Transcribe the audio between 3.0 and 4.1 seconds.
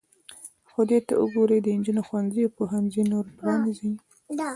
نور پرانیزئ.